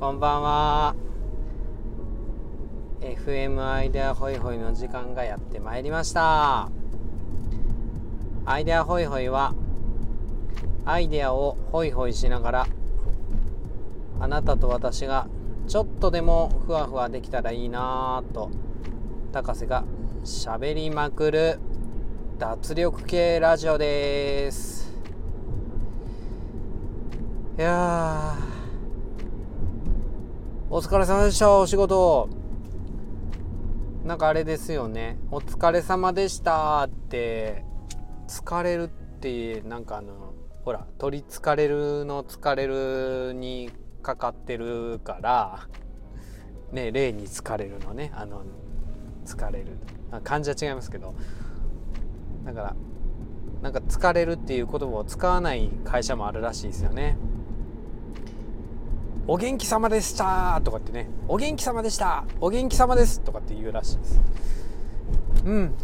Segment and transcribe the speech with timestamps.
[0.00, 0.94] こんばんは。
[3.02, 6.70] FM アイデアホイホイの時間がやってまいりました。
[8.46, 9.52] アイデアホイホイは
[10.86, 12.66] アイデアをホイホイしながら
[14.20, 15.28] あなたと私が
[15.68, 18.50] ちょっとでもふわふわできたらいいなぁと
[19.32, 19.84] 高瀬が
[20.24, 21.60] しゃべりまくる
[22.38, 24.94] 脱力系ラジオです。
[27.58, 28.49] いや
[30.72, 31.52] お疲れ様でした。
[31.58, 32.28] お仕事。
[34.04, 35.18] なんかあれですよね。
[35.32, 37.64] お疲れ様でしたって
[38.28, 40.32] 疲れるってなんかあの
[40.64, 45.66] ほら取りつかれるの疲れるにかかってるから
[46.70, 48.12] ね霊に疲れるのね。
[48.14, 48.42] あの
[49.26, 49.76] 疲れる。
[50.22, 51.16] 漢字は違いますけど。
[52.44, 52.76] だから
[53.60, 57.18] なんか疲れるっていう言葉を使わない会社もあるらしいですよね。
[59.30, 64.20] お元気様でしたとかってねお元気様でしたお元気様ですとかって言うらしいです。
[65.44, 65.74] うん。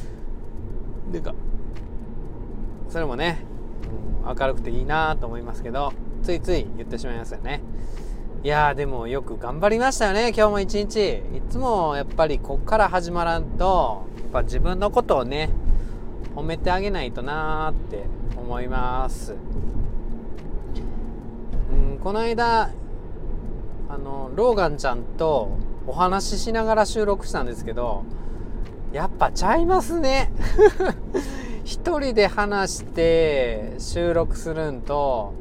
[1.12, 1.34] でか。
[2.88, 3.44] それもね、
[4.24, 7.60] うん、明るくていいなと思いますけどついつい言ってしまいますよね。
[8.42, 11.16] いやでもよく頑張りましたよね今日も一日。
[11.36, 15.50] いつもやっぱりこっから始まらんとやっぱ自分のことをね
[16.34, 19.34] 褒めてあげないとなーって思います。
[22.06, 22.70] この間
[23.88, 28.04] あのローガンちゃんとお話ししながら収録したんですけど
[28.92, 30.30] やっぱちゃいますね。
[31.66, 35.32] 一人で話して収録するんと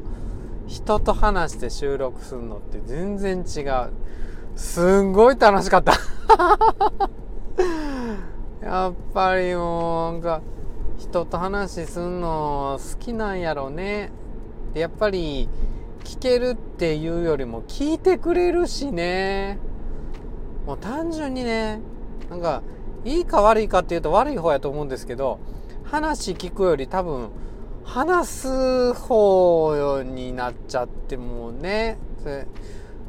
[0.65, 3.91] 人と話して収録するのって全然違う。
[4.55, 5.93] すんごい楽しかった。
[8.65, 10.41] やっぱりもうなんか
[10.97, 14.11] 人と話すんの好きなんやろうね
[14.73, 15.47] やっぱり
[16.05, 19.57] 聞けるっていうよりも聞いてくれるしね。
[20.65, 21.81] もう単純にね
[22.29, 22.61] なんか
[23.03, 25.39] いいか悪いかっていうと悪い方やと思うんですけど
[25.83, 27.29] 話聞くより多分
[27.83, 31.97] 話す方になっちゃってもうね。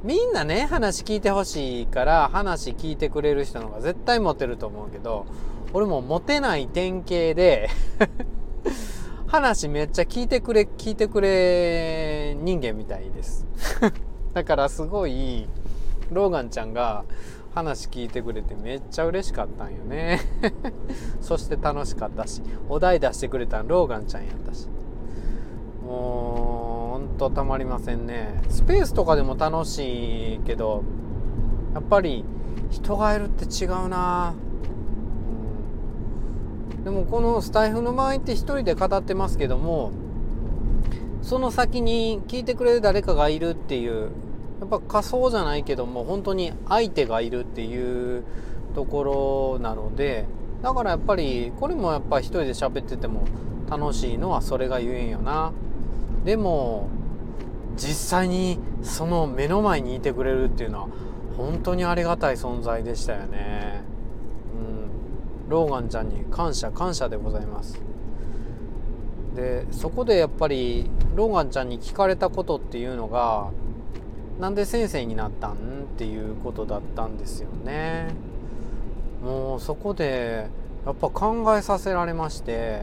[0.02, 5.26] みんなね話聞いてほしいから話聞いてくれる人の方が絶対モテると思うけど
[5.72, 7.70] 俺もモテない典型で
[9.26, 13.46] 話めっちゃ聞いてくれ聞いてくれ人間みたいです。
[14.34, 15.48] だからすごい
[16.10, 17.04] ローガンちゃんが
[17.54, 20.20] 話聞いてくれてめっちゃ嬉しかったんよね。
[21.20, 24.68] そして楽しかったしお題出してくれたローガンちゃんやったし。
[25.84, 28.42] もうほんとたまりませんね。
[28.48, 30.82] スペースとかでも楽しいけど
[31.74, 32.24] やっぱり
[32.70, 34.45] 人がいるって違うな、うん、
[36.86, 39.90] でもこのスタイフの場合って一人で語ってますけども
[41.20, 44.12] その先に聞いてくれる誰かがいるっていう
[44.60, 48.22] やっぱ仮想じゃないけども本当に相手がいるっていう
[48.76, 50.26] ところなので
[50.62, 53.24] だからやっぱりこれもやっぱ一人で喋ってても
[53.68, 55.52] 楽しいのはそれがゆえんよな。
[56.24, 56.88] でも
[57.76, 60.88] 実際にその目の前にいてくれるっていうのは
[61.36, 63.75] 本当にありがたい存在でしたよね。
[65.48, 67.80] ローガンちゃんに感謝感謝でございます
[69.34, 73.50] でそこでやっぱりローガンちゃんに聞かれたことっていうのが
[74.40, 75.56] なんで先生になったんっ
[75.96, 78.08] ていうことだったんですよね
[79.22, 80.48] もうそこで
[80.84, 82.82] やっぱ考えさせられまして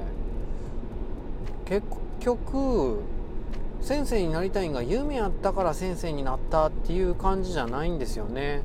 [1.66, 1.88] 結
[2.20, 3.02] 局
[3.82, 8.62] 先生になりたいんが夢やったから先生になったっていう感じじゃないんですよね。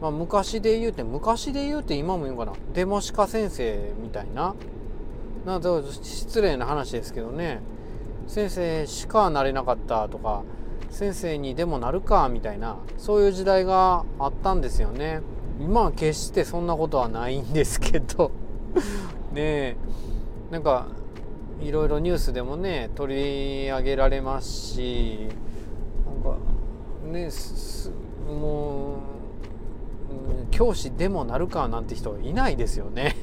[0.00, 2.52] まあ、昔で言うて昔で言うて今も言うかな。
[2.74, 4.54] デモシカ先生みたいな。
[5.46, 5.60] な
[6.02, 7.60] 失礼な話ですけどね。
[8.26, 10.42] 先生しかなれなかったとか
[10.90, 12.76] 先生にでもなるかみたいな。
[12.98, 15.20] そういう時代があったんですよね。
[15.60, 18.32] 今は決してそんなことはないんですけど。
[19.32, 19.76] ねえ。
[20.50, 20.86] なんか
[21.60, 25.28] いろいろニュースでもね取り上げられますし
[26.04, 26.38] なんか
[27.06, 27.30] ね
[28.28, 29.15] もう
[30.50, 33.16] 教師でもなるかなんて人いないですよね。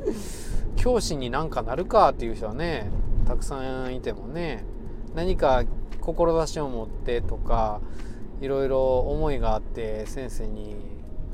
[0.76, 2.90] 教師になんかなるかっていう人はね
[3.26, 4.64] たくさんいてもね
[5.14, 5.64] 何か
[6.00, 7.80] 志を持ってとか
[8.40, 10.76] いろいろ思いがあって先生に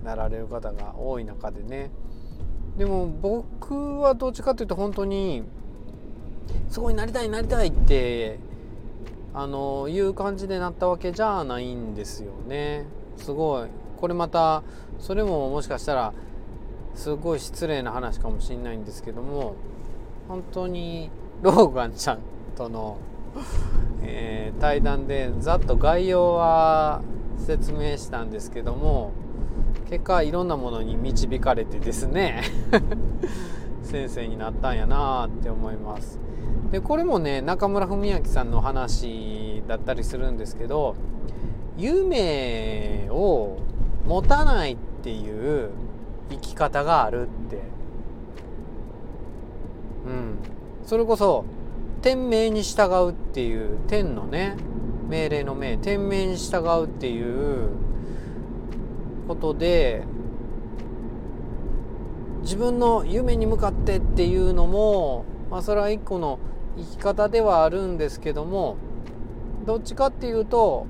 [0.04, 1.90] なられる方が多い中でね。
[2.76, 5.42] でも僕はどっちかというと本当に
[6.68, 8.38] すごいなりたいなりたいって
[9.32, 12.84] あのいう感じでなったわけじゃないんですよね。
[13.16, 13.68] すごい。
[13.96, 14.62] これまた
[14.98, 16.12] それももしかしたら
[16.94, 19.54] すごい失礼な話かもしれないんですけども
[20.28, 21.10] 本当に
[21.42, 22.18] ローガンちゃん
[22.56, 22.98] との
[24.02, 27.02] えー、対談でざっと概要は
[27.38, 29.12] 説明したんですけども
[29.90, 32.42] 結果いろんなものに導かれてですね
[33.82, 36.18] 先生になったんやなって思います。
[36.70, 40.96] でこれもね中村文明さんの話だったりするんですけど
[41.76, 43.58] 夢を
[44.06, 45.70] 持たないっていう
[46.30, 47.56] 生き方があるって。
[50.06, 50.38] うん。
[50.84, 51.44] それこそ
[52.02, 54.56] 天命に従うっていう天のね
[55.08, 57.70] 命令の命天命に従うっていう
[59.26, 60.04] ことで
[62.42, 66.38] 自分の夢に向かってっていうのも、まあ、それは一個の
[66.76, 68.76] 生き方ではあるんですけども
[69.66, 70.86] どっちかっていうと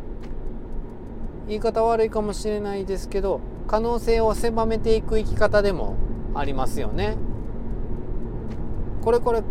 [1.49, 5.97] 言い方悪いかもしれないですけど可能性を狭めていく生き方でも
[6.35, 7.17] ありますよね。
[9.03, 9.43] これこれ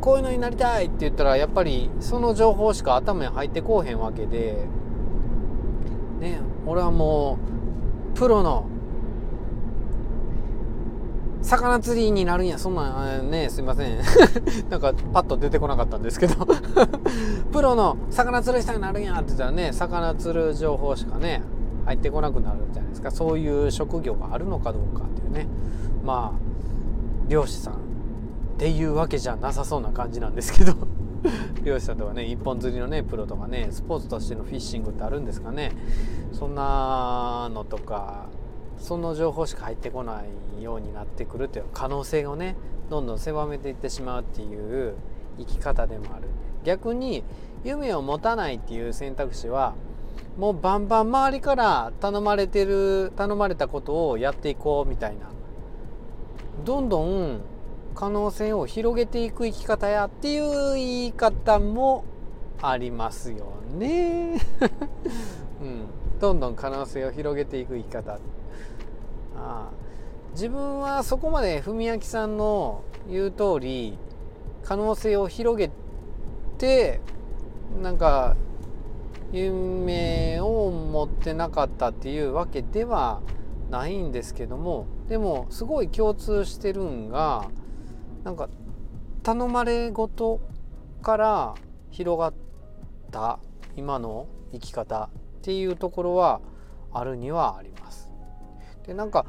[0.00, 4.66] こういうのになりたいって言ったらやっぱりその情報しか頭に入ってこうへんわけで
[6.20, 7.38] ね俺はも
[8.14, 8.68] うプロの
[11.42, 13.98] 魚釣りになるんやそんなんねすいません
[14.70, 16.46] なんかパッと出てこなかったんですけど
[17.54, 21.40] プロの魚釣り人になるんやって言ったらね魚釣る情報しかね
[21.84, 23.12] 入ってこなくなるじゃないですか。
[23.12, 25.46] そういう職業があるのかどうかっていうね。
[26.02, 27.76] まあ漁師さんっ
[28.58, 30.74] ていうわけじゃなさそうな感じなんですけど。
[31.62, 35.70] 漁師さんとかね一本釣りのねプロとかねスポーツとしてのフィッシングってあるんですかね。
[36.32, 38.26] そんなのとか
[38.78, 40.22] その情報しか入ってこな
[40.58, 42.56] いようになってくるという可能性をね
[42.90, 44.96] どんどん狭めていってしまうっていう
[45.38, 46.28] 生き方でもある
[46.64, 47.22] 逆に
[47.62, 49.74] 夢を持たないっていう選択肢は
[50.36, 55.30] もうバンバン周りから頼まれてる頼まれたことをやっていこうみたいな。
[56.64, 57.40] どんどん
[57.94, 62.04] 可能性を広げていく生き方やっていう言い方も
[62.60, 64.40] ありますよね、
[65.60, 65.86] うん、
[66.20, 68.18] どんどん可能性を広げていく生き方。
[69.36, 69.68] あ。
[70.32, 73.96] 自分はそこまで文明さんの言う通り
[74.64, 75.70] 可能性を広げ
[76.58, 77.00] て
[77.82, 78.36] なんか
[79.32, 83.20] 夢を持ってなかったっていうわけでは
[83.70, 87.50] ないんですけどもでもすごい共通してるんが
[88.22, 88.48] なんか
[89.22, 90.40] 頼まれごと
[91.02, 91.54] から
[91.90, 92.34] 広がっ
[93.10, 93.38] た
[93.76, 96.40] 今の生き方っていうところは
[96.92, 98.10] あるにはあります。
[98.86, 99.26] でなんか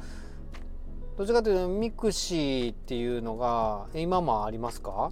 [1.17, 5.11] どっちかというとミクシーっていうのが今もありますか？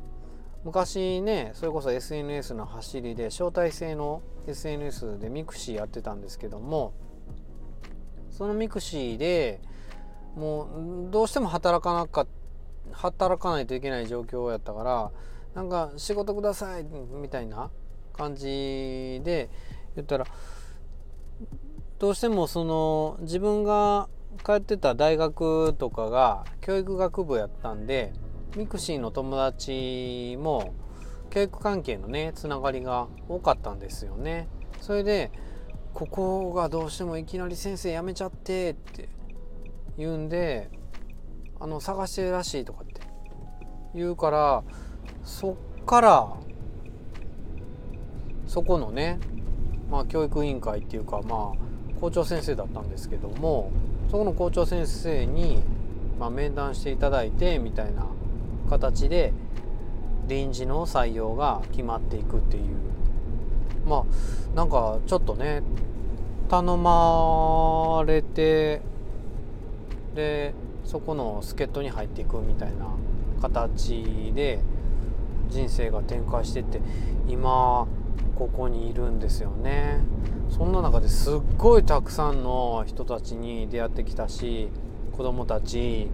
[0.64, 6.94] 昔ねそれこそ SNS の走りで招待制の SNS でミクシーやってたんですけども
[8.30, 9.62] そのミクシーで
[10.36, 12.26] もうどうしても働かなか
[12.92, 15.12] 働かないといけない状況やったから
[15.54, 17.70] なんか仕事くださいみたいな
[18.14, 19.50] 感じで
[19.96, 20.26] 言ったら
[22.00, 24.08] どうしてもその自分が
[24.44, 28.14] 通ってた大学とかが教育学部やったんで
[28.56, 30.74] ミクシーの友達も
[31.32, 34.48] 教育関係のねつながりが多かったんですよね。
[34.82, 35.32] それで
[35.94, 39.10] ここがどうしてもいきなり先生辞めちゃってって
[39.98, 40.70] 言うんで
[41.60, 43.02] あの探してるらしいとかって
[43.96, 44.64] 言うから
[45.24, 46.34] そっから
[48.46, 49.20] そこのね
[49.90, 53.72] まあ教育委員会っていうかまあ校長先生だったんですけども
[54.12, 55.64] そこの校長先生に、
[56.20, 58.06] まあ、面談していただいてみたいな
[58.70, 59.34] 形で
[60.28, 62.64] 臨時の採用が決まっていくっていう。
[63.86, 65.62] まあなんかちょっとね
[66.50, 68.82] 頼まれて
[70.16, 70.54] で
[70.86, 72.88] そこの助っ人に入っていくみたいな
[73.42, 74.60] 形で
[75.50, 76.82] 人生が展開してって
[77.28, 77.88] 今
[78.36, 80.00] ここにいるんですよね。
[80.50, 84.70] そんな中ですっごいたくさんの人たちに出会ってきたし
[85.12, 86.10] 子供たち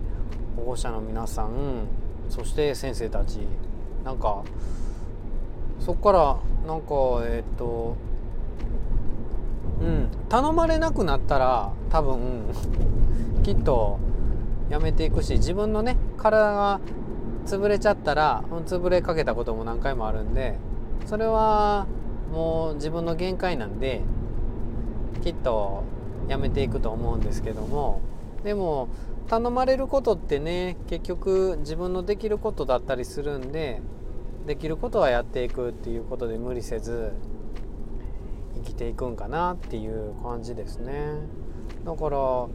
[0.56, 1.88] 保護者の皆さん
[2.30, 3.40] そして先生たち。
[4.04, 4.44] なんか
[5.80, 7.96] そこからなんかえっ、と
[9.82, 12.44] うん頼まれなくなったら多分
[13.44, 13.98] きっと
[14.70, 16.80] やめていくし自分のね体が
[17.46, 20.58] 潰れちゃったら潰れかけたことも何回もあるんで
[21.06, 21.88] それは
[22.32, 24.02] もう自分の限界なんで
[25.24, 25.84] きっと
[26.28, 28.02] やめていくと思うんですけども
[28.44, 28.90] でも
[29.30, 33.82] 頼まれることってね結局自分のできることだったりするんで
[34.48, 37.14] できることはやっていくっていうことで無理せず
[38.56, 41.14] 生きていくんかなっていう感じですね。
[41.86, 42.48] だから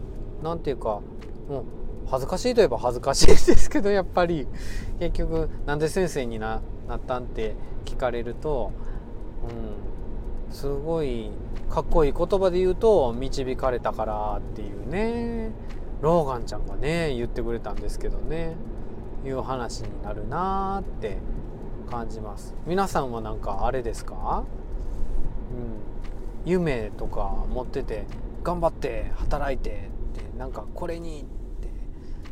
[0.42, 1.00] 何て言うか
[1.48, 1.64] もう
[2.10, 4.46] 恥ずかしいといえば恥ずかしいですけどやっぱり。
[4.98, 7.54] 結局なんで先生にななったんって
[7.84, 8.72] 聞かれると、
[10.48, 11.30] うん、すごい
[11.70, 15.50] かっこいい言葉で言うと導かれたからっていうね。
[16.04, 18.54] ローガンちゃんがね言ってくれたんですけどね。
[19.24, 21.16] いう話になるなーって
[21.90, 22.54] 感じます。
[22.66, 24.44] 皆さんはなんかあれですか？
[26.44, 26.50] うん。
[26.50, 28.04] 夢とか持ってて
[28.42, 31.70] 頑張って働いてってなんかこれにって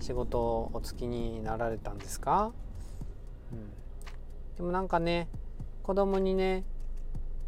[0.00, 2.52] 仕事をお付きになられたんですか、
[3.52, 3.71] うん、
[4.59, 5.29] でもなんかね
[5.83, 6.64] 子供にね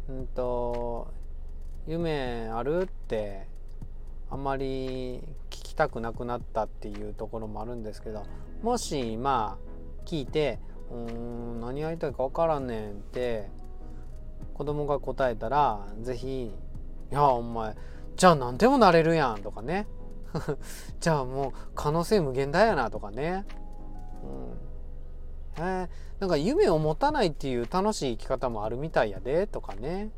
[0.09, 1.13] うんと
[1.85, 3.45] 夢あるって
[4.31, 5.21] あんまり
[5.75, 8.23] たくなくなったっていうところもあるんですけど
[8.61, 10.59] もしまあ聞いて
[10.91, 13.49] 「うーん何やりたいか分からんねん」って
[14.53, 16.45] 子供が答えたら是非
[17.11, 17.75] 「いやお前
[18.15, 19.87] じゃあ何でもなれるやん」とかね。
[20.99, 23.45] じゃあもう可能性無限大やなとかね、
[25.57, 25.89] うん、えー、
[26.19, 30.11] なんか夢を持たないっていう楽しい生き方もあるみたいやでとかね。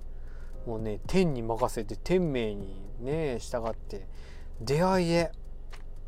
[0.67, 4.05] もうね天に任せて天命にね従って
[4.59, 5.31] 出会いで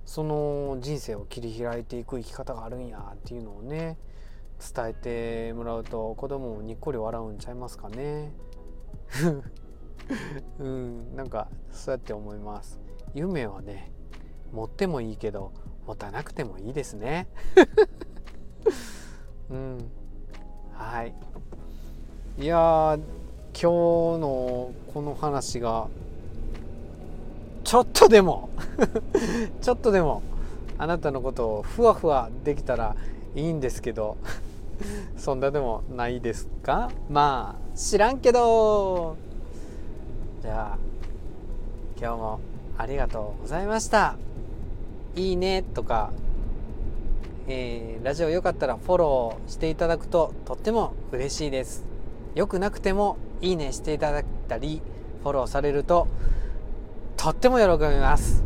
[0.09, 3.99] その人生を切り開いていく生き方があるんやっていうのをね
[4.59, 8.33] 伝えてもらうと子供もにっこり笑うんちゃいますかね。
[10.57, 12.79] うんなんかそうやって思います。
[13.13, 13.91] 夢はね
[14.51, 15.51] 持ってもいいけど
[15.85, 17.27] 持たなくてもいいですね。
[19.51, 19.91] うん
[20.73, 21.13] はい。
[22.39, 22.97] いや
[23.53, 25.87] 今日のこの話が
[27.69, 28.49] ちょっとでも。
[29.61, 30.23] ちょっとでも。
[30.79, 32.95] あなたのことをふわふわできたら
[33.35, 34.17] いいんですけど。
[35.17, 36.89] そんなでもないですか？
[37.11, 39.17] まあ知らんけど。
[40.41, 40.77] じゃあ
[42.01, 42.39] 今日も
[42.75, 44.15] ありがとうございました。
[45.15, 46.09] いいねとか、
[47.47, 51.85] えー、ラジオよかったらフォローしていただくととっても嬉しいです。
[52.33, 54.81] よくなくてもいいねしていただいたり
[55.21, 56.07] フォローされると
[57.21, 58.45] とっても喜びます。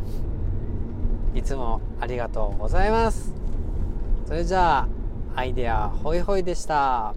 [1.35, 3.31] いつもありがとうございます。
[4.25, 4.87] それじゃあ
[5.35, 7.13] アイデアホイホイでした。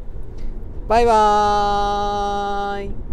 [0.86, 3.05] バイバーイ。